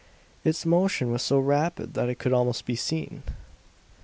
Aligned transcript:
Its 0.43 0.65
motion 0.65 1.11
was 1.11 1.21
so 1.21 1.37
rapid 1.37 1.93
that 1.93 2.09
it 2.09 2.17
could 2.17 2.33
almost 2.33 2.65
be 2.65 2.75
seen. 2.75 3.21